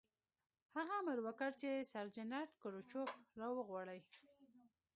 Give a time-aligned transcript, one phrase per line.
[0.75, 3.99] هغه امر وکړ چې سرجنټ کروچکوف را وغواړئ